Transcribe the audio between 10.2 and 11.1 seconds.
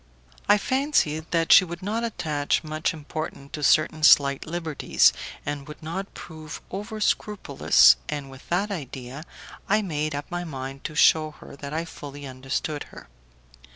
my mind to